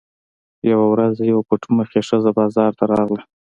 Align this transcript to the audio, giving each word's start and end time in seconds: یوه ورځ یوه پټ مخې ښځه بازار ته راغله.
یوه 0.71 0.85
ورځ 0.93 1.13
یوه 1.31 1.41
پټ 1.49 1.61
مخې 1.77 1.99
ښځه 2.07 2.29
بازار 2.39 2.71
ته 2.79 2.83
راغله. 2.93 3.21